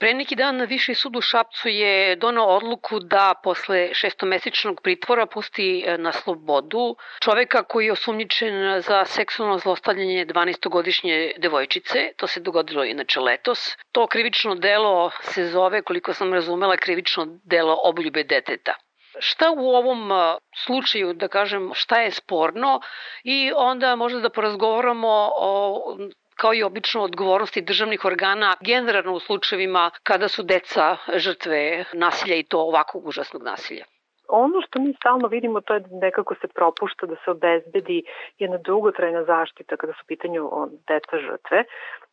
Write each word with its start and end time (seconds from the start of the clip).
Pre 0.00 0.14
neki 0.16 0.36
dan 0.36 0.64
Viši 0.64 0.94
sud 0.94 1.16
u 1.16 1.20
Šapcu 1.20 1.68
je 1.68 2.16
donao 2.16 2.54
odluku 2.56 2.98
da 3.00 3.34
posle 3.42 3.80
šestomesečnog 3.94 4.80
pritvora 4.82 5.26
pusti 5.26 5.84
e, 5.86 5.98
na 5.98 6.12
slobodu 6.12 6.96
čoveka 7.24 7.62
koji 7.62 7.86
je 7.86 7.92
osumnjičen 7.92 8.80
za 8.80 9.04
seksualno 9.04 9.58
zlostavljanje 9.58 10.26
12-godišnje 10.26 11.32
devojčice. 11.38 12.12
To 12.16 12.26
se 12.26 12.40
dogodilo 12.40 12.84
inače 12.84 13.20
letos. 13.20 13.76
To 13.92 14.06
krivično 14.06 14.54
delo 14.54 15.10
se 15.20 15.44
zove, 15.46 15.82
koliko 15.82 16.14
sam 16.14 16.32
razumela, 16.32 16.76
krivično 16.76 17.26
delo 17.44 17.80
obljube 17.84 18.24
deteta 18.24 18.74
šta 19.18 19.50
u 19.50 19.70
ovom 19.70 20.12
e, 20.12 20.36
slučaju, 20.64 21.12
da 21.14 21.28
kažem, 21.28 21.70
šta 21.74 22.00
je 22.00 22.10
sporno 22.10 22.80
i 23.24 23.52
onda 23.56 23.96
možda 23.96 24.20
da 24.20 24.30
porazgovaramo 24.30 25.30
o 25.36 25.96
kao 26.40 26.54
i 26.54 26.62
obično 26.62 27.02
odgovornosti 27.02 27.66
državnih 27.70 28.04
organa 28.04 28.56
generalno 28.60 29.12
u 29.12 29.20
slučajevima 29.20 29.90
kada 30.02 30.28
su 30.28 30.42
deca 30.42 30.96
žrtve 31.24 31.84
nasilja 31.92 32.36
i 32.36 32.42
to 32.42 32.58
ovakvog 32.60 33.06
užasnog 33.06 33.42
nasilja. 33.42 33.84
Ono 34.28 34.60
što 34.66 34.78
mi 34.80 34.94
stalno 34.94 35.28
vidimo 35.28 35.60
to 35.60 35.74
je 35.74 35.80
da 35.80 35.88
nekako 36.06 36.34
se 36.40 36.48
propušta 36.48 37.06
da 37.06 37.16
se 37.24 37.30
obezbedi 37.30 38.02
jedna 38.38 38.58
dugotrajna 38.58 39.24
zaštita 39.24 39.76
kada 39.76 39.92
su 39.92 40.02
pitanju 40.06 40.42
o 40.58 40.68
deca 40.88 41.16
žrtve. 41.26 41.64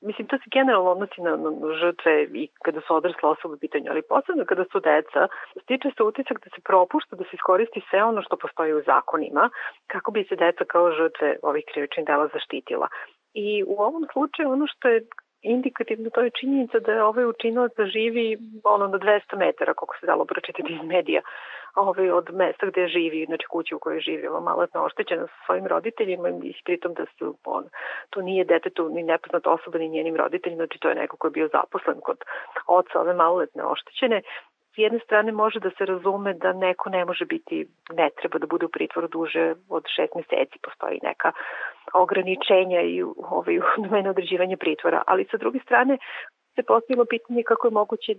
Mislim, 0.02 0.28
to 0.28 0.38
se 0.38 0.50
generalno 0.58 0.91
odnosi 0.91 1.22
na, 1.22 1.31
na 1.36 1.73
žrtve 1.81 2.23
i 2.23 2.48
kada 2.66 2.81
su 2.81 2.95
odrasle 2.95 3.30
osobe 3.30 3.53
u 3.53 3.59
pitanju, 3.59 3.88
ali 3.91 4.02
posebno 4.02 4.45
kada 4.45 4.66
su 4.72 4.80
deca, 4.80 5.28
stiče 5.64 5.89
se 5.98 6.03
utisak 6.03 6.38
da 6.44 6.50
se 6.55 6.62
propušta 6.70 7.16
da 7.16 7.23
se 7.23 7.34
iskoristi 7.34 7.81
sve 7.89 8.03
ono 8.03 8.22
što 8.22 8.38
postoji 8.38 8.73
u 8.73 8.84
zakonima 8.86 9.50
kako 9.88 10.12
bi 10.12 10.23
se 10.30 10.36
deca 10.36 10.64
kao 10.66 10.91
žrtve 10.91 11.38
ovih 11.41 11.64
krivičnih 11.72 12.05
dela 12.05 12.28
zaštitila. 12.34 12.88
I 13.46 13.64
u 13.68 13.76
ovom 13.82 14.04
slučaju 14.14 14.52
ono 14.52 14.68
što 14.68 14.88
je 14.88 15.02
indikativno 15.41 16.09
to 16.09 16.22
je 16.22 16.38
činjenica 16.40 16.80
da 16.80 16.91
je 16.91 17.04
ovaj 17.04 17.26
učinilac 17.26 17.72
da 17.78 17.86
živi 17.86 18.38
ono 18.64 18.88
na 18.88 18.98
200 19.00 19.38
metara, 19.38 19.73
kako 19.73 19.95
se 20.00 20.05
dalo 20.05 20.26
pročitati 20.26 20.73
iz 20.73 20.84
medija, 20.84 21.22
ovaj, 21.76 22.11
od 22.11 22.28
mesta 22.34 22.66
gde 22.66 22.88
živi, 22.88 23.26
znači 23.26 23.45
kuće 23.50 23.76
u 23.76 23.80
kojoj 23.80 24.00
živi 24.00 24.28
ova 24.28 24.39
maletna 24.39 24.84
oštećena 24.84 25.28
sa 25.28 25.38
svojim 25.45 25.67
roditeljima 25.67 26.30
i 26.30 26.53
pritom 26.66 26.94
da 26.94 27.06
su, 27.17 27.36
on, 27.45 27.64
to 28.09 28.22
nije 28.22 28.45
detetu 28.45 28.89
ni 28.89 29.03
nepoznata 29.03 29.52
osoba 29.52 29.78
ni 29.78 29.89
njenim 29.89 30.16
roditeljima, 30.16 30.66
znači 30.66 30.80
to 30.80 30.89
je 30.89 30.95
neko 30.95 31.17
ko 31.17 31.28
je 31.28 31.31
bio 31.31 31.50
zaposlen 31.54 32.00
kod 32.02 32.17
oca 32.67 33.00
ove 33.00 33.14
maloletne 33.14 33.64
oštećene 33.64 34.22
s 34.78 34.80
jedne 34.80 35.00
strane 35.00 35.31
može 35.31 35.59
da 35.59 35.70
se 35.70 35.86
razume 35.86 36.33
da 36.33 36.53
neko 36.53 36.89
ne 36.89 37.06
može 37.06 37.25
biti, 37.25 37.67
ne 37.94 38.09
treba 38.22 38.39
da 38.39 38.47
bude 38.47 38.66
u 38.66 38.70
pritvoru 38.70 39.08
duže 39.08 39.53
od 39.70 39.83
šest 39.95 40.16
meseci, 40.16 40.59
postoji 40.64 41.00
neka 41.03 41.31
ograničenja 41.94 42.81
i 42.81 43.03
ovaj, 43.03 43.58
u 43.58 43.61
domenu 43.83 44.09
određivanja 44.09 44.58
pritvora, 44.58 45.02
ali 45.08 45.28
sa 45.31 45.38
druge 45.38 45.59
strane 45.59 45.98
se 46.55 46.64
postavilo 46.64 47.05
pitanje 47.05 47.44
kako 47.44 47.67
je 47.67 47.72
moguće 47.72 48.14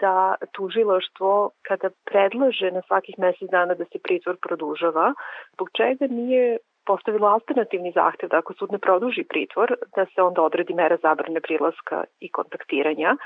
da 0.00 0.34
tužilaštvo 0.52 1.50
kada 1.62 1.88
predlaže 2.10 2.70
na 2.70 2.82
svakih 2.86 3.14
mesec 3.18 3.50
dana 3.50 3.74
da 3.74 3.84
se 3.84 3.98
pritvor 4.02 4.36
produžava, 4.46 5.14
zbog 5.52 5.68
čega 5.76 6.06
nije 6.06 6.58
postavilo 6.86 7.26
alternativni 7.28 7.92
zahtev 7.94 8.28
da 8.28 8.38
ako 8.38 8.54
sud 8.54 8.72
ne 8.72 8.78
produži 8.78 9.24
pritvor, 9.24 9.74
da 9.96 10.06
se 10.14 10.22
onda 10.22 10.42
odredi 10.42 10.74
mera 10.74 10.96
zabrane 11.02 11.40
prilaska 11.40 12.04
i 12.20 12.28
kontaktiranja 12.30 13.16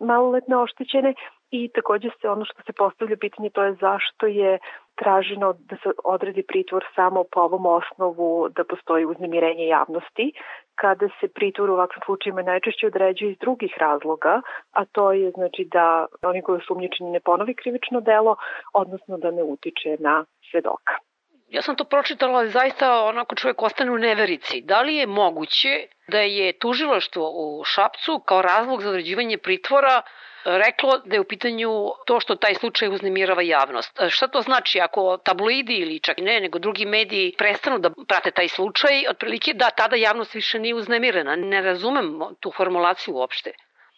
maloletne 0.00 0.56
oštećene 0.56 1.14
i 1.50 1.68
takođe 1.74 2.08
se 2.20 2.30
ono 2.30 2.44
što 2.44 2.62
se 2.66 2.72
postavlja 2.72 3.16
pitanje 3.20 3.50
to 3.50 3.62
je 3.62 3.74
zašto 3.74 4.26
je 4.26 4.58
traženo 4.94 5.52
da 5.52 5.76
se 5.76 5.90
odredi 6.04 6.42
pritvor 6.42 6.84
samo 6.94 7.24
po 7.32 7.40
ovom 7.40 7.66
osnovu 7.66 8.48
da 8.48 8.64
postoji 8.64 9.04
uznemirenje 9.04 9.66
javnosti, 9.66 10.32
kada 10.74 11.08
se 11.20 11.28
pritvor 11.28 11.70
u 11.70 11.72
ovakvim 11.72 12.02
slučajima 12.04 12.42
najčešće 12.42 12.86
određuje 12.86 13.30
iz 13.30 13.38
drugih 13.38 13.74
razloga, 13.80 14.40
a 14.72 14.84
to 14.84 15.12
je 15.12 15.30
znači 15.30 15.68
da 15.72 16.06
oni 16.22 16.42
koji 16.42 16.60
su 16.60 16.74
umnječeni 16.74 17.10
ne 17.10 17.20
ponovi 17.20 17.54
krivično 17.54 18.00
delo, 18.00 18.36
odnosno 18.74 19.18
da 19.18 19.30
ne 19.30 19.42
utiče 19.42 19.96
na 19.98 20.24
svedoka. 20.50 21.07
Ja 21.48 21.62
sam 21.62 21.76
to 21.76 21.84
pročitala, 21.84 22.38
ali 22.38 22.50
zaista 22.50 23.04
onako 23.04 23.34
čovjek 23.34 23.62
ostane 23.62 23.90
u 23.90 23.98
neverici. 23.98 24.60
Da 24.60 24.80
li 24.80 24.96
je 24.96 25.06
moguće 25.06 25.86
da 26.08 26.20
je 26.20 26.58
tužilaštvo 26.58 27.30
u 27.30 27.64
Šapcu 27.64 28.22
kao 28.26 28.42
razlog 28.42 28.82
za 28.82 28.88
određivanje 28.88 29.38
pritvora 29.38 30.02
reklo 30.44 30.98
da 30.98 31.16
je 31.16 31.20
u 31.20 31.24
pitanju 31.24 31.70
to 32.06 32.20
što 32.20 32.34
taj 32.34 32.54
slučaj 32.54 32.88
uznemirava 32.88 33.42
javnost. 33.42 34.00
Šta 34.08 34.28
to 34.28 34.42
znači 34.42 34.80
ako 34.80 35.16
tabloidi 35.16 35.74
ili 35.74 36.00
čak 36.00 36.18
ne, 36.18 36.40
nego 36.40 36.58
drugi 36.58 36.86
mediji 36.86 37.34
prestanu 37.38 37.78
da 37.78 37.90
prate 38.08 38.30
taj 38.30 38.48
slučaj, 38.48 39.04
otprilike 39.10 39.54
da 39.54 39.70
tada 39.70 39.96
javnost 39.96 40.34
više 40.34 40.58
nije 40.58 40.74
uznemirena. 40.74 41.36
Ne 41.36 41.62
razumem 41.62 42.18
tu 42.40 42.52
formulaciju 42.56 43.14
uopšte. 43.14 43.52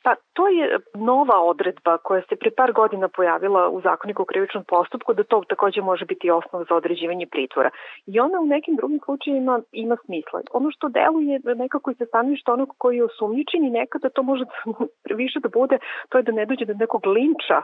Pa 0.05 0.15
to 0.33 0.49
je 0.49 0.79
nova 0.95 1.43
odredba 1.43 1.99
koja 1.99 2.23
se 2.29 2.37
pre 2.37 2.51
par 2.51 2.73
godina 2.73 3.09
pojavila 3.09 3.69
u 3.69 3.81
zakoniku 3.81 4.23
o 4.23 4.25
krivičnom 4.25 4.65
postupku 4.65 5.15
da 5.15 5.25
to 5.25 5.43
takođe 5.49 5.81
može 5.83 6.05
biti 6.05 6.31
osnov 6.31 6.65
za 6.69 6.75
određivanje 6.75 7.27
pritvora. 7.27 7.71
I 8.07 8.21
ona 8.21 8.41
u 8.41 8.47
nekim 8.47 8.77
drugim 8.77 9.01
slučajima 9.05 9.61
ima 9.73 9.97
smisla. 10.05 10.41
Ono 10.53 10.71
što 10.71 10.89
deluje 10.89 11.41
nekako 11.45 11.91
i 11.91 11.95
sa 11.95 12.07
stanovišta 12.07 12.53
onog 12.53 12.75
koji 12.79 12.97
je 12.97 13.05
osumnjičen 13.05 13.65
i 13.65 13.71
nekada 13.71 14.09
to 14.09 14.23
može 14.23 14.45
da, 14.45 15.15
više 15.23 15.41
da 15.41 15.49
bude, 15.49 15.79
to 16.09 16.19
je 16.19 16.23
da 16.23 16.33
ne 16.33 16.47
dođe 16.47 16.65
do 16.65 16.75
nekog 16.75 17.07
linča 17.07 17.63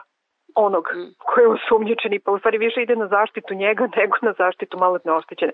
onog 0.55 0.85
mm. 0.95 1.09
koji 1.17 1.43
je 1.43 1.53
osumnjičen 1.57 2.13
i 2.13 2.19
pa 2.19 2.31
u 2.31 2.39
stvari 2.39 2.57
više 2.57 2.81
ide 2.81 2.95
na 2.95 3.07
zaštitu 3.07 3.53
njega 3.53 3.83
nego 3.97 4.15
na 4.21 4.33
zaštitu 4.37 4.77
maletne 4.77 5.11
oštećene. 5.11 5.51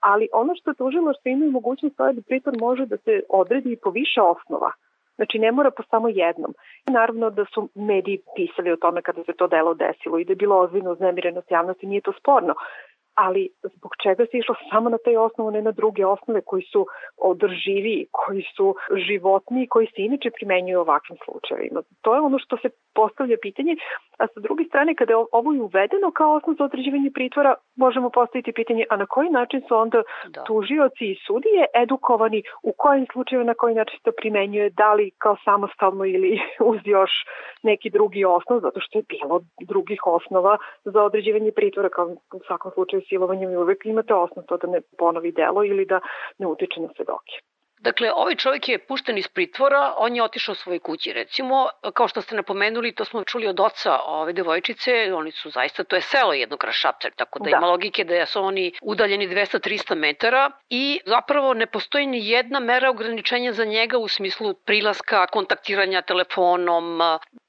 Ali 0.00 0.28
ono 0.32 0.54
što 0.54 0.74
tužilo 0.74 1.12
što 1.12 1.28
imaju 1.28 1.50
mogućnost 1.50 1.96
to 1.96 2.06
je 2.06 2.12
da 2.12 2.22
pritvor 2.22 2.54
može 2.60 2.86
da 2.86 2.96
se 2.96 3.20
odredi 3.28 3.72
i 3.72 3.80
po 3.82 3.90
više 3.90 4.20
osnova. 4.20 4.72
Znači 5.16 5.38
ne 5.38 5.52
mora 5.52 5.70
po 5.70 5.82
samo 5.90 6.08
jednom. 6.08 6.54
Naravno 6.86 7.30
da 7.30 7.44
su 7.54 7.68
mediji 7.74 8.18
pisali 8.36 8.72
o 8.72 8.76
tome 8.76 9.02
kada 9.02 9.24
se 9.24 9.32
to 9.32 9.46
delo 9.46 9.74
desilo 9.74 10.18
i 10.18 10.24
da 10.24 10.32
je 10.32 10.36
bilo 10.36 10.58
ozbiljno 10.58 10.92
uznemirenost 10.92 11.50
javnosti, 11.50 11.86
nije 11.86 12.00
to 12.00 12.12
sporno 12.12 12.54
ali 13.16 13.48
zbog 13.62 13.92
čega 14.02 14.24
se 14.30 14.38
išlo 14.38 14.54
samo 14.70 14.90
na 14.90 14.98
taj 15.04 15.16
osnovu, 15.16 15.50
ne 15.50 15.62
na 15.62 15.72
druge 15.72 16.06
osnove 16.06 16.40
koji 16.40 16.62
su 16.62 16.86
održivi, 17.16 18.06
koji 18.10 18.42
su 18.56 18.74
životni, 19.08 19.66
koji 19.68 19.86
se 19.86 20.02
inače 20.02 20.30
primenjuju 20.30 20.78
u 20.78 20.80
ovakvim 20.80 21.18
slučajevima. 21.24 21.82
To 22.02 22.14
je 22.14 22.20
ono 22.20 22.38
što 22.38 22.56
se 22.56 22.68
postavlja 22.94 23.36
pitanje, 23.42 23.76
a 24.18 24.26
sa 24.26 24.40
druge 24.40 24.64
strane 24.64 24.94
kada 24.94 25.12
je 25.12 25.24
ovo 25.32 25.52
je 25.52 25.60
uvedeno 25.60 26.10
kao 26.10 26.34
osnov 26.36 26.54
za 26.58 26.64
određivanje 26.64 27.10
pritvora, 27.14 27.54
možemo 27.76 28.10
postaviti 28.10 28.52
pitanje, 28.52 28.84
a 28.90 28.96
na 28.96 29.06
koji 29.06 29.30
način 29.30 29.60
su 29.68 29.74
onda 29.76 30.02
da. 30.28 30.44
tužioci 30.44 31.04
i 31.12 31.18
sudije 31.26 31.62
edukovani, 31.82 32.42
u 32.62 32.72
kojim 32.76 33.06
slučajevima 33.12 33.50
na 33.50 33.54
koji 33.54 33.74
način 33.74 33.98
se 33.98 34.02
to 34.02 34.12
primenjuje, 34.20 34.70
da 34.70 34.94
li 34.94 35.10
kao 35.18 35.36
samostalno 35.44 36.04
ili 36.04 36.40
uz 36.70 36.80
još 36.84 37.10
neki 37.62 37.90
drugi 37.90 38.24
osnov, 38.24 38.60
zato 38.60 38.80
što 38.80 38.98
je 38.98 39.04
bilo 39.08 39.40
drugih 39.60 40.00
osnova 40.06 40.58
za 40.84 41.02
određivanje 41.02 41.52
pritvora, 41.52 41.88
kao 41.88 42.06
u 42.38 42.40
svakom 42.46 42.70
slučaju 42.74 43.02
silovanjem 43.08 43.52
i 43.52 43.56
uvek 43.56 43.86
imate 43.86 44.14
osnov 44.14 44.44
to 44.44 44.56
da 44.56 44.66
ne 44.66 44.80
ponovi 44.98 45.32
delo 45.32 45.64
ili 45.64 45.86
da 45.86 46.00
ne 46.38 46.46
utiče 46.46 46.80
na 46.80 46.88
svedoke. 46.96 47.40
Dakle, 47.80 48.12
ovaj 48.12 48.36
čovjek 48.36 48.68
je 48.68 48.78
pušten 48.78 49.18
iz 49.18 49.28
pritvora, 49.28 49.94
on 49.98 50.16
je 50.16 50.22
otišao 50.22 50.52
u 50.52 50.54
svoje 50.54 50.78
kući, 50.78 51.12
recimo, 51.12 51.68
kao 51.94 52.08
što 52.08 52.20
ste 52.20 52.36
napomenuli, 52.36 52.94
to 52.94 53.04
smo 53.04 53.24
čuli 53.24 53.46
od 53.46 53.60
oca 53.60 53.98
ove 54.06 54.32
devojčice, 54.32 55.12
oni 55.14 55.30
su 55.30 55.50
zaista, 55.50 55.84
to 55.84 55.96
je 55.96 56.02
selo 56.02 56.32
jednog 56.32 56.64
rašapca, 56.64 57.10
tako 57.16 57.38
da, 57.38 57.50
da. 57.50 57.56
ima 57.56 57.66
logike 57.66 58.04
da 58.04 58.26
su 58.26 58.42
oni 58.42 58.72
udaljeni 58.82 59.28
200-300 59.28 59.94
metara 59.94 60.50
i 60.70 61.00
zapravo 61.06 61.54
ne 61.54 61.66
postoji 61.66 62.06
ni 62.06 62.28
jedna 62.28 62.60
mera 62.60 62.90
ograničenja 62.90 63.52
za 63.52 63.64
njega 63.64 63.98
u 63.98 64.08
smislu 64.08 64.54
prilaska, 64.54 65.26
kontaktiranja 65.26 66.02
telefonom, 66.02 67.00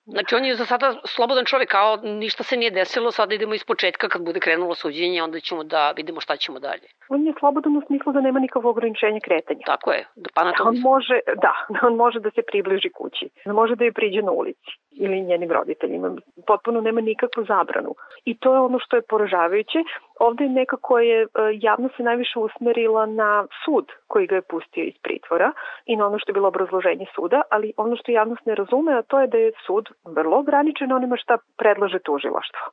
Znači, 0.07 0.35
on 0.35 0.45
je 0.45 0.55
za 0.55 0.65
sada 0.65 0.95
slobodan 1.05 1.45
čovjek, 1.45 1.69
kao 1.69 1.97
ništa 2.03 2.43
se 2.43 2.57
nije 2.57 2.71
desilo, 2.71 3.11
sada 3.11 3.35
idemo 3.35 3.53
iz 3.53 3.63
početka 3.63 4.09
kad 4.09 4.21
bude 4.25 4.39
krenulo 4.39 4.75
suđenje, 4.75 5.23
onda 5.23 5.39
ćemo 5.39 5.63
da 5.63 5.91
vidimo 5.91 6.19
šta 6.19 6.37
ćemo 6.37 6.59
dalje. 6.59 6.87
On 7.09 7.27
je 7.27 7.33
slobodan 7.39 7.77
u 7.77 7.81
smislu 7.87 8.13
da 8.13 8.21
nema 8.21 8.39
nikakvo 8.39 8.69
ograničenje 8.69 9.19
kretanja. 9.19 9.59
Tako 9.65 9.91
je, 9.91 10.07
da 10.15 10.29
pa 10.33 10.43
na 10.43 10.51
to... 10.51 10.63
On 10.63 10.79
može, 10.79 11.19
da, 11.41 11.53
on 11.87 11.95
može 11.95 12.19
da 12.19 12.29
se 12.31 12.41
približi 12.51 12.89
kući, 12.89 13.29
da 13.45 13.53
može 13.53 13.75
da 13.75 13.83
je 13.83 13.93
priđe 13.93 14.21
na 14.21 14.31
ulici 14.31 14.71
ili 14.99 15.21
njenim 15.21 15.51
roditeljima. 15.51 16.15
Potpuno 16.47 16.81
nema 16.81 17.01
nikakvu 17.01 17.45
zabranu. 17.45 17.95
I 18.25 18.37
to 18.37 18.53
je 18.53 18.59
ono 18.59 18.79
što 18.79 18.95
je 18.95 19.01
poražavajuće. 19.01 19.79
Ovde 20.19 20.49
nekako 20.49 20.99
je 20.99 21.21
e, 21.21 21.27
javno 21.53 21.89
se 21.97 22.03
najviše 22.03 22.39
usmerila 22.39 23.05
na 23.05 23.47
sud 23.65 23.85
koji 24.07 24.27
ga 24.27 24.35
je 24.35 24.41
pustio 24.41 24.83
iz 24.83 24.97
pritvora 25.01 25.51
i 25.85 25.95
na 25.95 26.07
ono 26.07 26.19
što 26.19 26.29
je 26.29 26.33
bilo 26.33 26.47
obrazloženje 26.47 27.05
suda, 27.15 27.41
ali 27.49 27.73
ono 27.77 27.95
što 27.95 28.11
javnost 28.11 28.45
ne 28.45 28.55
razume, 28.55 28.93
a 28.93 29.01
to 29.01 29.19
je 29.21 29.27
da 29.27 29.37
je 29.37 29.51
sud 29.65 29.89
vrlo 30.05 30.37
ograničen 30.37 30.91
onima 30.91 31.17
šta 31.17 31.37
predlaže 31.57 31.99
tužilaštvo 31.99 32.65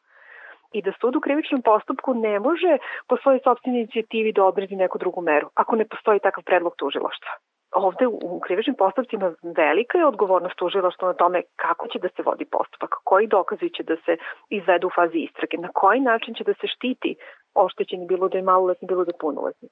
i 0.75 0.82
da 0.82 0.93
sud 1.00 1.16
u 1.16 1.20
krivičnom 1.20 1.62
postupku 1.62 2.14
ne 2.14 2.38
može 2.40 2.78
po 3.08 3.16
svojoj 3.16 3.40
sobstvenoj 3.44 3.81
inicijativi 3.81 4.32
da 4.32 4.44
odredi 4.44 4.76
neku 4.76 4.98
drugu 4.98 5.20
meru, 5.20 5.48
ako 5.54 5.76
ne 5.76 5.84
postoji 5.88 6.20
takav 6.20 6.44
predlog 6.44 6.75
tužilaštva 6.76 7.32
ovde 7.74 8.06
u 8.06 8.40
krivičnim 8.40 8.76
postupcima 8.76 9.34
velika 9.42 9.98
je 9.98 10.06
odgovornost 10.06 10.56
tužilaštva 10.56 11.08
na 11.08 11.14
tome 11.14 11.42
kako 11.56 11.88
će 11.88 11.98
da 11.98 12.08
se 12.08 12.22
vodi 12.22 12.44
postupak, 12.44 12.90
koji 13.04 13.26
dokazi 13.26 13.70
će 13.76 13.82
da 13.82 13.96
se 13.96 14.16
izvedu 14.50 14.86
u 14.86 14.94
fazi 14.96 15.18
istrage, 15.18 15.56
na 15.56 15.68
koji 15.74 16.00
način 16.00 16.34
će 16.34 16.44
da 16.44 16.54
se 16.54 16.66
štiti 16.66 17.16
oštećeni 17.54 18.06
bilo 18.06 18.28
da 18.28 18.38
je 18.38 18.44
maloletni, 18.44 18.88
bilo 18.88 19.04
da 19.04 19.10
je 19.10 19.20
punoletni. 19.20 19.68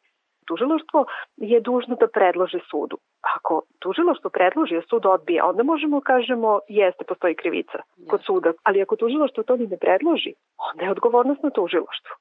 Tužilaštvo 0.46 1.04
je 1.36 1.60
dužno 1.60 1.96
da 2.00 2.06
predloži 2.08 2.60
sudu. 2.70 2.96
Ako 3.36 3.62
tužilaštvo 3.78 4.30
predloži, 4.30 4.76
a 4.76 4.82
sud 4.90 5.06
odbije, 5.06 5.42
onda 5.42 5.62
možemo 5.62 6.00
kažemo 6.00 6.60
jeste, 6.68 7.04
postoji 7.04 7.34
krivica 7.34 7.78
kod 8.10 8.20
suda. 8.26 8.52
Ali 8.62 8.82
ako 8.82 8.96
tužilaštvo 8.96 9.42
to 9.42 9.56
ni 9.56 9.66
ne 9.66 9.76
predloži, 9.76 10.34
onda 10.70 10.84
je 10.84 10.90
odgovornost 10.90 11.42
na 11.42 11.50
tužilaštvu 11.50 12.14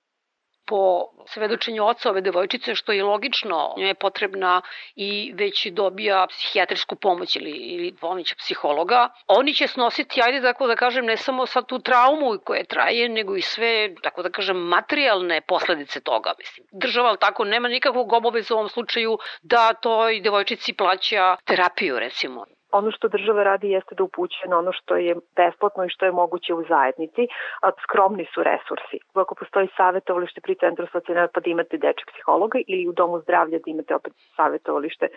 po 0.72 1.08
svedočenju 1.28 1.86
oca 1.86 2.10
ove 2.10 2.22
devojčice, 2.22 2.76
što 2.76 2.92
je 2.92 3.04
logično, 3.04 3.74
njoj 3.78 3.88
je 3.88 3.96
potrebna 3.96 4.62
i 4.96 5.34
već 5.36 5.66
dobija 5.68 6.28
psihijatrijsku 6.30 6.96
pomoć 6.96 7.36
ili, 7.36 7.52
ili 7.52 7.92
bolnića 8.02 8.36
psihologa, 8.38 9.10
oni 9.28 9.54
će 9.54 9.68
snositi, 9.68 10.22
ajde 10.24 10.42
tako 10.42 10.68
da 10.68 10.76
kažem, 10.76 11.06
ne 11.06 11.18
samo 11.18 11.46
sad 11.46 11.68
tu 11.68 11.80
traumu 11.80 12.38
koja 12.46 12.64
traje, 12.64 13.10
nego 13.10 13.36
i 13.36 13.42
sve, 13.42 13.96
tako 14.02 14.24
da 14.24 14.30
kažem, 14.30 14.58
materijalne 14.58 15.42
posledice 15.42 16.00
toga. 16.02 16.34
Mislim, 16.40 16.68
država 16.72 17.18
tako 17.18 17.44
nema 17.44 17.68
nikakvog 17.68 18.14
obaveza 18.14 18.56
u 18.56 18.58
ovom 18.58 18.70
slučaju 18.70 19.18
da 19.42 19.74
toj 19.74 20.22
devojčici 20.22 20.74
plaća 20.74 21.36
terapiju, 21.46 22.00
recimo. 22.00 22.46
Ono 22.72 22.92
što 22.92 23.08
država 23.08 23.44
radi 23.44 23.70
jeste 23.70 23.96
da 23.96 24.04
upućuje 24.04 24.50
na 24.50 24.58
ono 24.58 24.72
što 24.72 24.96
je 24.96 25.16
besplatno 25.36 25.86
i 25.86 25.90
što 25.90 26.06
je 26.06 26.12
moguće 26.12 26.54
u 26.54 26.64
zajednici, 26.70 27.28
a 27.62 27.72
skromni 27.84 28.26
su 28.34 28.44
resursi. 28.44 28.98
Ako 29.14 29.36
postoji 29.36 29.68
savjetovalište 29.78 30.42
pri 30.42 30.56
centru 30.56 30.88
socijalne 30.92 31.28
pa 31.34 31.40
da 31.40 31.50
imate 31.50 31.78
dečeg 31.78 32.08
psihologa 32.14 32.60
ili 32.68 32.88
u 32.88 32.92
domu 32.92 33.20
zdravlja 33.20 33.58
da 33.58 33.72
imate 33.72 33.96
opet 33.96 34.14
savjetovalište 34.36 35.08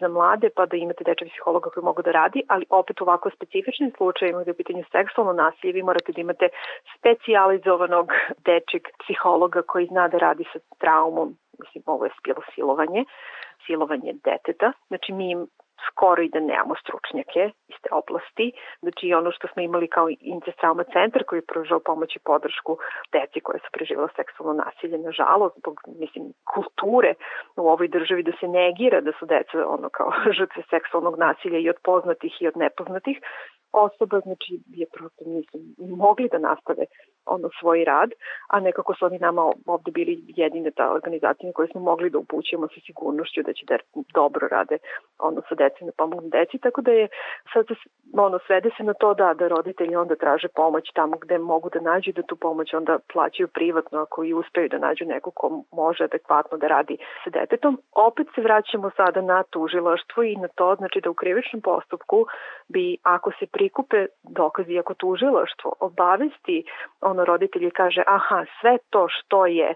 za 0.00 0.08
mlade, 0.08 0.48
pa 0.56 0.66
da 0.66 0.76
imate 0.76 1.04
dečeg 1.04 1.28
psihologa 1.28 1.70
koji 1.70 1.84
mogu 1.84 2.02
da 2.02 2.10
radi, 2.10 2.42
ali 2.48 2.66
opet 2.70 3.00
u 3.00 3.04
ovako 3.04 3.30
specifičnim 3.30 3.92
slučajima 3.96 4.42
gde 4.42 4.50
u 4.50 4.54
pitanju 4.54 4.84
seksualno 4.92 5.32
nasilje, 5.32 5.72
vi 5.72 5.82
morate 5.82 6.12
da 6.12 6.20
imate 6.20 6.48
specijalizovanog 6.98 8.06
dečeg 8.48 8.82
psihologa 9.02 9.62
koji 9.62 9.86
zna 9.86 10.08
da 10.08 10.18
radi 10.18 10.44
sa 10.52 10.58
traumom, 10.78 11.36
mislim, 11.58 11.84
ovo 11.86 12.04
je 12.04 12.10
bilo 12.24 12.42
silovanje, 12.54 13.04
silovanje 13.66 14.12
deteta. 14.24 14.72
Znači 14.88 15.12
mi 15.12 15.36
skoro 15.88 16.22
i 16.22 16.28
da 16.28 16.40
nemamo 16.40 16.74
stručnjake 16.82 17.42
iz 17.68 17.76
te 17.82 17.88
oblasti. 18.00 18.52
Znači 18.82 19.14
ono 19.14 19.30
što 19.32 19.48
smo 19.48 19.62
imali 19.62 19.88
kao 19.88 20.06
Incest 20.20 20.58
Trauma 20.58 20.84
centar 20.84 21.24
koji 21.24 21.38
je 21.38 21.50
pružao 21.52 21.80
pomoć 21.80 22.16
i 22.16 22.24
podršku 22.30 22.72
deci 23.12 23.40
koje 23.40 23.58
su 23.58 23.68
preživjela 23.72 24.08
seksualno 24.16 24.62
nasilje, 24.64 24.98
nažalost, 24.98 25.56
zbog 25.58 25.74
mislim, 25.86 26.24
kulture 26.54 27.14
u 27.56 27.68
ovoj 27.74 27.88
državi 27.88 28.22
da 28.22 28.32
se 28.40 28.46
negira 28.48 29.00
da 29.00 29.12
su 29.18 29.26
deca 29.26 29.68
ono 29.76 29.88
kao 29.88 30.10
žrtve 30.38 30.62
seksualnog 30.70 31.18
nasilja 31.18 31.58
i 31.58 31.70
od 31.70 31.78
poznatih 31.82 32.32
i 32.40 32.48
od 32.48 32.56
nepoznatih, 32.56 33.18
osoba, 33.74 34.20
znači 34.20 34.60
je 34.66 34.86
prosto 34.92 35.24
nisu 35.26 35.58
mogli 35.78 36.28
da 36.32 36.38
nastave 36.38 36.84
ono 37.26 37.48
svoj 37.60 37.84
rad, 37.84 38.10
a 38.48 38.60
nekako 38.60 38.94
su 38.94 39.06
oni 39.06 39.18
nama 39.18 39.42
ovde 39.66 39.90
bili 39.90 40.24
jedine 40.26 40.70
ta 40.70 40.92
organizacija 40.92 41.52
koje 41.52 41.68
smo 41.68 41.80
mogli 41.80 42.10
da 42.10 42.18
upućujemo 42.18 42.68
sa 42.68 42.80
sigurnošću 42.86 43.42
da 43.42 43.52
će 43.52 43.64
da 43.66 43.76
dobro 44.14 44.48
rade 44.48 44.78
ono 45.18 45.42
sa 45.48 45.54
decom 45.54 45.86
na 45.86 45.92
pomognu 45.96 46.28
deci, 46.28 46.58
tako 46.58 46.80
da 46.80 46.92
je 46.92 47.08
sad 47.52 47.66
ono 48.18 48.38
svede 48.46 48.70
se 48.76 48.82
na 48.82 48.94
to 48.94 49.14
da 49.14 49.34
da 49.34 49.48
roditelji 49.48 49.96
onda 49.96 50.14
traže 50.14 50.48
pomoć 50.48 50.90
tamo 50.94 51.16
gde 51.16 51.38
mogu 51.38 51.70
da 51.70 51.80
nađu 51.80 52.12
da 52.12 52.22
tu 52.22 52.36
pomoć 52.36 52.74
onda 52.74 52.98
plaćaju 53.12 53.48
privatno 53.48 53.98
ako 54.00 54.24
i 54.24 54.34
uspeju 54.34 54.68
da 54.68 54.78
nađu 54.78 55.04
neko 55.04 55.30
ko 55.30 55.62
može 55.72 56.04
adekvatno 56.04 56.58
da 56.58 56.66
radi 56.66 56.96
sa 57.24 57.30
detetom. 57.30 57.80
Opet 57.92 58.26
se 58.34 58.40
vraćamo 58.40 58.90
sada 58.96 59.20
na 59.20 59.42
tužilaštvo 59.42 60.22
i 60.22 60.36
na 60.36 60.48
to 60.48 60.74
znači 60.74 61.00
da 61.00 61.10
u 61.10 61.14
krivičnom 61.14 61.62
postupku 61.62 62.26
bi 62.68 62.96
ako 63.02 63.30
se 63.38 63.46
pri 63.46 63.64
prikupe 63.64 64.06
dokazi 64.22 64.78
ako 64.78 64.94
tužilaštvo 64.94 65.72
obavesti 65.80 66.64
ono 67.00 67.24
roditelji 67.24 67.70
kaže 67.70 68.02
aha 68.06 68.44
sve 68.60 68.78
to 68.90 69.06
što 69.08 69.46
je 69.46 69.74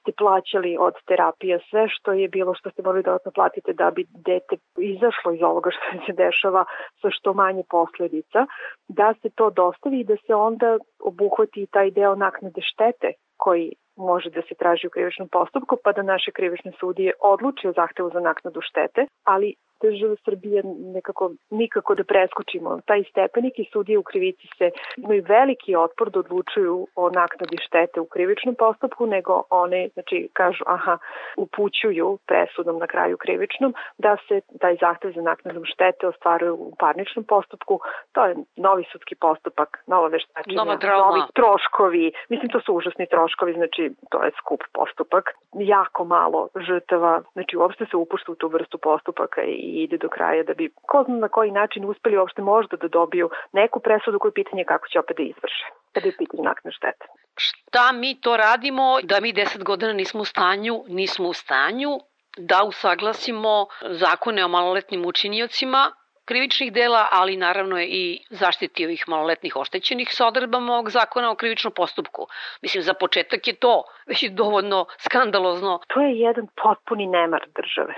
ste 0.00 0.12
plaćali 0.18 0.76
od 0.80 0.94
terapije, 1.06 1.58
sve 1.70 1.88
što 1.88 2.12
je 2.12 2.28
bilo 2.28 2.54
što 2.54 2.70
ste 2.70 2.82
morali 2.82 3.02
dodatno 3.02 3.32
platite 3.34 3.72
da 3.72 3.90
bi 3.90 4.06
dete 4.10 4.56
izašlo 4.78 5.32
iz 5.32 5.42
ovoga 5.42 5.70
što 5.70 6.04
se 6.06 6.12
dešava 6.12 6.64
sa 7.00 7.08
što 7.10 7.34
manje 7.34 7.62
posledica, 7.70 8.46
da 8.88 9.14
se 9.22 9.30
to 9.34 9.50
dostavi 9.50 10.00
i 10.00 10.04
da 10.04 10.16
se 10.26 10.34
onda 10.34 10.78
obuhvati 11.04 11.66
taj 11.66 11.90
deo 11.90 12.14
naknade 12.14 12.60
štete 12.62 13.12
koji 13.38 13.72
može 13.96 14.30
da 14.30 14.42
se 14.48 14.54
traži 14.54 14.86
u 14.86 14.90
krivičnom 14.90 15.28
postupku, 15.28 15.76
pa 15.84 15.92
da 15.92 16.02
naše 16.02 16.30
krivične 16.30 16.72
sudije 16.80 17.12
odluči 17.20 17.68
o 17.68 17.72
zahtevu 17.72 18.10
za 18.14 18.20
naknadu 18.20 18.60
štete, 18.60 19.06
ali 19.24 19.54
država 19.82 20.16
Srbije 20.24 20.62
nekako 20.94 21.30
nikako 21.50 21.94
da 21.94 22.04
preskočimo 22.04 22.80
taj 22.86 23.04
stepenik 23.10 23.58
i 23.58 23.68
sudije 23.72 23.98
u 23.98 24.02
krivici 24.02 24.48
se 24.58 24.70
imaju 24.96 25.24
veliki 25.28 25.76
otpor 25.76 26.10
da 26.10 26.18
odlučuju 26.18 26.86
o 26.94 27.10
naknadi 27.10 27.56
štete 27.66 28.00
u 28.00 28.06
krivičnom 28.06 28.54
postupku, 28.54 29.06
nego 29.06 29.42
one 29.50 29.88
znači, 29.94 30.28
kažu 30.32 30.64
aha, 30.66 30.98
upućuju 31.36 32.18
presudom 32.26 32.78
na 32.78 32.86
kraju 32.86 33.16
krivičnom 33.16 33.74
da 33.98 34.16
se 34.28 34.40
taj 34.60 34.76
zahtev 34.80 35.12
za 35.12 35.22
naknadom 35.22 35.64
štete 35.64 36.06
ostvaruje 36.06 36.52
u 36.52 36.72
parničnom 36.78 37.24
postupku. 37.24 37.80
To 38.12 38.24
je 38.24 38.36
novi 38.56 38.84
sudski 38.92 39.14
postupak, 39.14 39.78
nova 39.86 40.08
veštačenja, 40.08 40.64
novi 40.64 41.20
troškovi. 41.34 42.12
Mislim, 42.28 42.48
to 42.50 42.60
su 42.60 42.74
užasni 42.74 43.06
troškovi, 43.06 43.27
znači 43.54 43.90
to 44.10 44.22
je 44.22 44.30
skup 44.38 44.62
postupak. 44.72 45.24
Jako 45.54 46.04
malo 46.04 46.48
žrtava, 46.66 47.22
znači 47.32 47.56
uopšte 47.56 47.86
se 47.90 47.96
upušta 47.96 48.32
u 48.32 48.34
tu 48.34 48.48
vrstu 48.48 48.78
postupaka 48.78 49.42
i 49.42 49.82
ide 49.84 49.98
do 49.98 50.08
kraja 50.08 50.42
da 50.42 50.54
bi 50.54 50.70
ko 50.82 51.04
zna 51.04 51.16
na 51.16 51.28
koji 51.28 51.50
način 51.50 51.84
uspeli 51.84 52.18
uopšte 52.18 52.42
možda 52.42 52.76
da 52.76 52.88
dobiju 52.88 53.30
neku 53.52 53.80
presudu 53.80 54.18
koju 54.18 54.32
pitanje 54.32 54.64
kako 54.64 54.88
će 54.88 54.98
opet 54.98 55.16
da 55.16 55.22
izvrše 55.22 55.66
kada 55.92 56.08
je 56.08 56.16
pitanje 56.18 56.42
nakon 56.42 56.72
štete. 56.72 57.06
Šta 57.36 57.92
mi 57.92 58.20
to 58.20 58.36
radimo 58.36 58.98
da 59.02 59.20
mi 59.20 59.32
10 59.32 59.64
godina 59.64 59.92
nismo 59.92 60.20
u 60.20 60.24
stanju, 60.24 60.84
nismo 60.88 61.28
u 61.28 61.32
stanju 61.32 61.90
da 62.38 62.62
usaglasimo 62.62 63.66
zakone 63.90 64.44
o 64.44 64.48
maloletnim 64.48 65.06
učiniocima 65.06 65.92
krivičnih 66.28 66.72
dela, 66.72 67.02
ali 67.10 67.36
naravno 67.36 67.80
i 67.80 68.02
zaštiti 68.30 68.84
ovih 68.84 69.04
maloletnih 69.08 69.56
oštećenih 69.56 70.08
sa 70.10 70.26
odredbama 70.26 70.72
ovog 70.72 70.90
zakona 70.90 71.30
o 71.30 71.38
krivičnom 71.40 71.72
postupku. 71.76 72.26
Mislim, 72.62 72.82
za 72.82 72.94
početak 72.94 73.48
je 73.48 73.54
to 73.54 73.84
već 74.06 74.24
dovoljno 74.30 74.86
skandalozno. 74.98 75.80
To 75.88 76.00
je 76.00 76.18
jedan 76.18 76.46
potpuni 76.62 77.06
nemar 77.06 77.42
države 77.58 77.94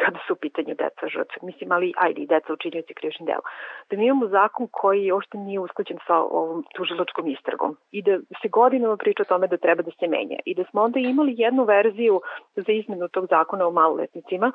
kada 0.00 0.18
su 0.26 0.32
u 0.32 0.36
pitanju 0.36 0.74
deca 0.82 1.04
žrtve, 1.14 1.38
mislim, 1.42 1.72
ali 1.72 1.92
ajde 1.96 2.20
i 2.22 2.26
deca 2.26 2.52
učinjujući 2.52 2.94
krivični 2.94 3.26
delo. 3.26 3.44
Da 3.90 3.96
mi 3.96 4.06
imamo 4.06 4.28
zakon 4.28 4.68
koji 4.72 5.12
ošte 5.12 5.38
nije 5.38 5.60
usklađen 5.60 5.98
sa 6.06 6.16
ovom 6.16 6.64
tužilačkom 6.74 7.26
istragom 7.28 7.76
i 7.90 8.02
da 8.02 8.18
se 8.42 8.48
godinama 8.48 8.96
priča 8.96 9.22
o 9.22 9.30
tome 9.32 9.46
da 9.46 9.56
treba 9.56 9.82
da 9.82 9.90
se 9.90 10.06
menja 10.08 10.38
i 10.44 10.54
da 10.54 10.64
smo 10.70 10.82
onda 10.82 10.98
imali 10.98 11.34
jednu 11.36 11.64
verziju 11.64 12.20
za 12.56 12.72
izmenu 12.72 13.08
tog 13.08 13.26
zakona 13.30 13.66
o 13.66 13.70
maloletnicima 13.70 14.52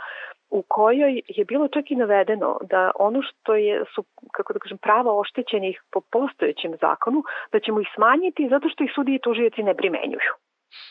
u 0.52 0.62
kojoj 0.68 1.22
je 1.28 1.46
bilo 1.46 1.68
čak 1.68 1.92
i 1.92 1.96
navedeno 1.96 2.58
da 2.62 2.92
ono 2.96 3.22
što 3.22 3.56
je, 3.56 3.84
su, 3.96 4.04
kako 4.32 4.54
da 4.54 4.60
kažem, 4.60 4.78
prava 4.78 5.20
oštećenih 5.20 5.82
po 5.92 6.02
postojećem 6.02 6.74
zakonu, 6.82 7.24
da 7.52 7.60
ćemo 7.60 7.82
ih 7.82 7.88
smanjiti 7.96 8.50
zato 8.50 8.70
što 8.70 8.84
ih 8.84 8.92
sudije 8.96 9.16
i 9.16 9.22
tužioci 9.22 9.64
ne 9.64 9.74
primenjuju. 9.74 10.34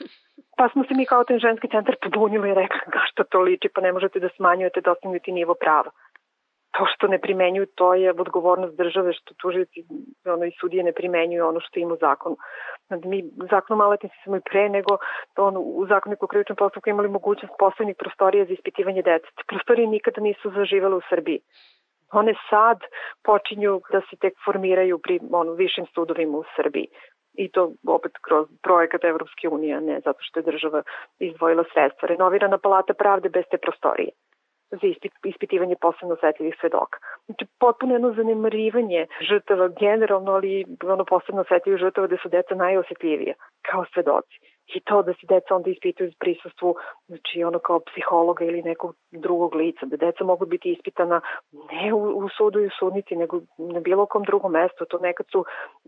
Pa 0.58 0.68
smo 0.68 0.84
se 0.84 0.94
mi 0.94 1.06
kao 1.06 1.24
ten 1.24 1.38
ženski 1.38 1.68
centar 1.68 1.96
pobunili 2.02 2.50
i 2.50 2.54
rekli 2.54 2.80
ga 2.92 3.00
što 3.10 3.24
to 3.24 3.40
liči, 3.40 3.68
pa 3.74 3.80
ne 3.80 3.92
možete 3.92 4.20
da 4.20 4.28
smanjujete, 4.36 4.80
da 4.80 4.92
ostavljate 4.92 5.32
nivo 5.32 5.54
prava. 5.54 5.90
To 6.70 6.86
što 6.94 7.06
ne 7.06 7.18
primenjuju, 7.18 7.66
to 7.74 7.94
je 7.94 8.10
odgovornost 8.10 8.76
države 8.76 9.12
što 9.12 9.34
tužiti 9.34 9.84
ono, 10.24 10.44
i 10.44 10.52
sudije 10.60 10.82
ne 10.84 10.92
primenjuju 10.92 11.46
ono 11.46 11.60
što 11.60 11.80
ima 11.80 11.94
u 11.94 11.96
zakonu. 11.96 12.36
Mi 13.04 13.24
zakon 13.50 13.74
o 13.74 13.78
maletnici 13.78 14.14
smo 14.24 14.36
i 14.36 14.40
pre 14.50 14.68
nego 14.68 14.98
ono, 15.36 15.60
u 15.60 15.86
zakoniku 15.86 16.26
krivičnom 16.26 16.56
postupku 16.56 16.90
imali 16.90 17.08
mogućnost 17.08 17.54
posebnih 17.58 17.96
prostorija 17.98 18.44
za 18.44 18.52
ispitivanje 18.52 19.02
deteta. 19.02 19.42
Prostorije 19.46 19.86
nikada 19.86 20.20
nisu 20.20 20.50
zaživale 20.50 20.96
u 20.96 21.00
Srbiji. 21.08 21.40
One 22.12 22.34
sad 22.50 22.78
počinju 23.24 23.80
da 23.92 24.00
se 24.00 24.16
tek 24.16 24.34
formiraju 24.44 24.98
pri 24.98 25.20
ono, 25.32 25.52
višim 25.52 25.86
sudovima 25.94 26.38
u 26.38 26.44
Srbiji 26.56 26.86
i 27.34 27.50
to 27.50 27.72
opet 27.86 28.12
kroz 28.22 28.48
projekat 28.62 29.04
Evropske 29.04 29.48
unije, 29.48 29.80
ne 29.80 30.00
zato 30.04 30.18
što 30.20 30.40
je 30.40 30.44
država 30.44 30.82
izdvojila 31.18 31.64
sredstva. 31.72 32.08
Renovirana 32.08 32.58
palata 32.58 32.94
pravde 32.94 33.28
bez 33.28 33.44
te 33.50 33.58
prostorije 33.58 34.10
za 34.70 34.86
ispitivanje 35.24 35.76
posebno 35.80 36.14
osetljivih 36.14 36.54
svedoka. 36.60 36.98
Znači, 37.26 37.46
potpuno 37.58 37.94
jedno 37.94 38.12
zanemarivanje 38.14 39.06
žrtava 39.28 39.68
generalno, 39.68 40.32
ali 40.32 40.64
ono 40.84 41.04
posebno 41.04 41.40
osetljivih 41.40 41.80
žrtava 41.80 42.06
gde 42.06 42.16
su 42.22 42.28
deca 42.28 42.54
najosetljivija 42.54 43.34
kao 43.62 43.84
svedoci 43.92 44.38
i 44.66 44.80
to 44.80 45.02
da 45.02 45.12
se 45.12 45.26
deca 45.28 45.54
onda 45.54 45.70
ispituju 45.70 46.08
u 46.08 46.18
prisustvu, 46.18 46.74
znači 47.06 47.44
ono 47.44 47.58
kao 47.58 47.80
psihologa 47.80 48.44
ili 48.44 48.62
nekog 48.62 48.94
drugog 49.10 49.54
lica, 49.54 49.86
da 49.86 49.96
deca 49.96 50.24
mogu 50.24 50.46
biti 50.46 50.72
ispitana 50.72 51.20
ne 51.72 51.92
u, 51.92 52.18
u 52.24 52.28
sudu 52.28 52.60
i 52.60 52.66
u 52.66 52.70
sudnici, 52.78 53.16
nego 53.16 53.40
na 53.58 53.80
bilo 53.80 54.06
kom 54.06 54.22
drugom 54.22 54.52
mestu, 54.52 54.84
to 54.84 54.98
nekad 54.98 55.26
su, 55.32 55.44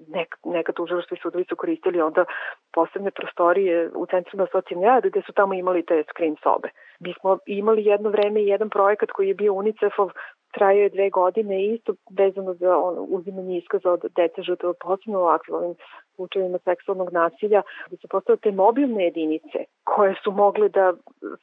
nek, 0.09 0.37
nekad 0.45 0.75
tužilaštvo 0.75 1.17
sudovi 1.23 1.45
su 1.49 1.57
koristili 1.57 2.01
onda 2.01 2.25
posebne 2.73 3.11
prostorije 3.11 3.91
u 3.95 4.07
centrima 4.07 4.47
socijalne 4.53 4.87
rade 4.87 5.11
gde 5.11 5.23
su 5.27 5.33
tamo 5.33 5.55
imali 5.55 5.87
te 5.87 6.05
screen 6.11 6.37
sobe. 6.43 6.69
Mi 7.01 7.15
smo 7.21 7.39
imali 7.47 7.85
jedno 7.85 8.11
vreme 8.11 8.43
jedan 8.43 8.71
projekat 8.71 9.11
koji 9.11 9.29
je 9.29 9.35
bio 9.35 9.53
UNICEF-ov 9.53 10.11
traje 10.53 10.89
dve 10.89 11.11
godine 11.11 11.63
i 11.63 11.75
isto 11.75 11.95
vezano 12.11 12.55
za 12.55 12.77
ono, 12.79 13.01
uzimanje 13.03 13.59
iskaza 13.59 13.91
od 13.91 14.01
dece 14.17 14.43
žrtava 14.43 14.73
posebno 14.81 15.19
u 15.21 15.55
ovim 15.55 15.75
slučajevima 16.15 16.59
seksualnog 16.59 17.13
nasilja, 17.13 17.63
da 17.91 17.97
se 17.97 18.09
postao 18.09 18.37
te 18.37 18.51
mobilne 18.53 19.05
jedinice 19.05 19.59
koje 19.85 20.15
su 20.25 20.31
mogle 20.33 20.69
da 20.69 20.93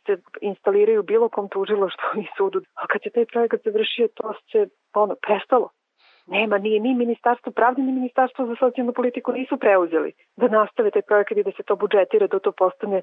se 0.06 0.18
instaliraju 0.42 1.04
bilo 1.04 1.30
kom 1.30 1.50
tužiloštvu 1.50 2.22
i 2.22 2.26
sudu. 2.38 2.62
A 2.74 2.88
kad 2.88 3.02
se 3.04 3.10
taj 3.10 3.26
projekat 3.26 3.62
završio, 3.64 4.08
to 4.08 4.34
se 4.52 4.68
ono, 4.94 5.16
prestalo. 5.22 5.70
Nema, 6.28 6.58
nije 6.58 6.80
ni 6.80 6.94
Ministarstvo 6.94 7.52
pravde, 7.52 7.82
ni 7.82 7.92
Ministarstvo 7.92 8.46
za 8.46 8.56
socijalnu 8.60 8.94
politiku 8.94 9.32
nisu 9.32 9.58
preuzeli 9.58 10.14
da 10.38 10.48
nastave 10.48 10.92
taj 10.92 11.02
projekat 11.02 11.38
i 11.38 11.44
da 11.44 11.52
se 11.52 11.64
to 11.64 11.76
budžetira, 11.76 12.28
da 12.28 12.40
to 12.40 12.52
postane 12.52 13.02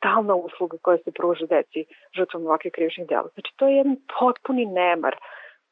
stalna 0.00 0.34
usluga 0.34 0.76
koja 0.82 0.98
se 0.98 1.12
pruža 1.12 1.46
deci 1.46 1.84
žrtvom 2.16 2.46
ovakve 2.46 2.70
krivičnih 2.70 3.06
dela. 3.08 3.28
Znači, 3.34 3.52
to 3.56 3.68
je 3.68 3.76
jedan 3.76 3.96
potpuni 4.18 4.66
nemar. 4.66 5.16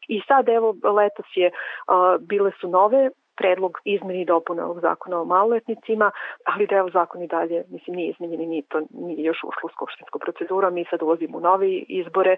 I 0.08 0.20
sad, 0.28 0.48
evo, 0.48 0.76
letos 0.84 1.26
je, 1.34 1.50
a, 1.86 2.16
bile 2.20 2.50
su 2.60 2.68
nove 2.68 3.10
predlog 3.38 3.78
izmeni 3.84 4.20
i 4.22 4.24
dopuna 4.24 4.64
ovog 4.64 4.80
zakona 4.80 5.20
o 5.20 5.24
maloletnicima, 5.24 6.10
ali 6.44 6.66
da 6.66 6.76
je 6.76 6.90
zakon 6.92 7.22
i 7.22 7.26
dalje, 7.26 7.64
mislim, 7.70 7.96
nije 7.96 8.10
izmenjen 8.10 8.40
i 8.40 8.46
nije, 8.46 8.62
to, 8.68 8.80
nije 8.90 9.24
još 9.24 9.38
ušlo 9.38 9.66
u 9.66 9.74
skupštinsku 9.76 10.18
proceduru, 10.18 10.70
mi 10.70 10.84
sad 10.90 11.02
ulazimo 11.02 11.38
u 11.38 11.40
novi 11.40 11.84
izbore, 11.88 12.36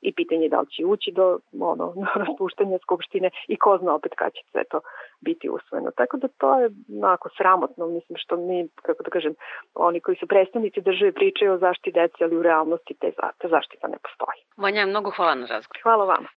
i 0.00 0.12
pitanje 0.12 0.48
da 0.48 0.60
li 0.60 0.66
će 0.66 0.84
ući 0.84 1.10
do 1.12 1.38
ono, 1.60 1.94
raspuštanja 2.22 2.78
skupštine 2.82 3.30
i 3.48 3.56
ko 3.56 3.78
zna 3.78 3.94
opet 3.94 4.12
kada 4.16 4.30
će 4.30 4.42
sve 4.50 4.64
to 4.64 4.80
biti 5.20 5.48
usvojeno. 5.48 5.90
Tako 5.90 6.16
da 6.16 6.28
to 6.28 6.60
je 6.60 6.70
onako 7.02 7.28
sramotno, 7.36 7.86
mislim 7.86 8.16
što 8.16 8.36
mi, 8.36 8.68
kako 8.82 9.02
da 9.02 9.10
kažem, 9.10 9.34
oni 9.74 10.00
koji 10.00 10.16
su 10.16 10.26
predstavnici 10.26 10.80
države 10.80 11.12
pričaju 11.12 11.52
o 11.52 11.58
zaštiti 11.58 11.92
dece, 11.92 12.24
ali 12.24 12.36
u 12.36 12.42
realnosti 12.42 12.94
te, 13.00 13.12
te 13.38 13.48
zaštita 13.48 13.88
ne 13.88 13.98
postoji. 14.04 14.40
Vanja, 14.56 14.86
mnogo 14.86 15.10
hvala 15.16 15.34
na 15.34 15.46
razgovor. 15.46 15.80
Hvala 15.82 16.04
vama. 16.04 16.28